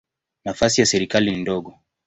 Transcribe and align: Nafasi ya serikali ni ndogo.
Nafasi 0.45 0.81
ya 0.81 0.85
serikali 0.85 1.31
ni 1.31 1.37
ndogo. 1.37 1.77